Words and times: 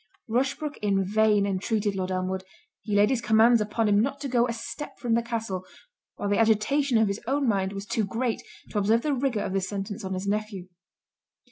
Rushbrook 0.27 0.77
in 0.77 1.05
vain 1.05 1.45
entreated 1.45 1.95
Lord 1.95 2.09
Elmwood; 2.09 2.43
he 2.81 2.95
laid 2.95 3.11
his 3.11 3.21
commands 3.21 3.61
upon 3.61 3.87
him 3.87 4.01
not 4.01 4.19
to 4.21 4.27
go 4.27 4.47
a 4.47 4.51
step 4.51 4.97
from 4.97 5.13
the 5.13 5.21
Castle; 5.21 5.63
while 6.15 6.27
the 6.27 6.39
agitation 6.39 6.97
of 6.97 7.07
his 7.07 7.21
own 7.27 7.47
mind, 7.47 7.71
was 7.71 7.85
too 7.85 8.03
great, 8.03 8.41
to 8.71 8.79
observe 8.79 9.03
the 9.03 9.13
rigour 9.13 9.43
of 9.43 9.53
this 9.53 9.69
sentence 9.69 10.03
on 10.03 10.15
his 10.15 10.25
nephew. 10.25 10.69